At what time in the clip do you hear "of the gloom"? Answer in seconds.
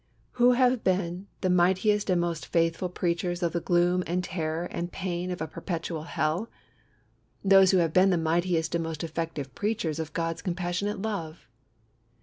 3.43-4.03